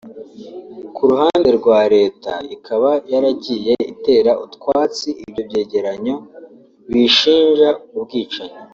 Ku 0.95 1.01
ruhande 1.09 1.49
rwa 1.59 1.79
Leta 1.95 2.31
ikaba 2.55 2.89
yaragiye 3.11 3.73
itera 3.93 4.31
utwatsi 4.45 5.07
ibyo 5.23 5.41
byegeranyo 5.47 6.15
biyishinja 6.89 7.69
ubwicanyi 7.97 8.57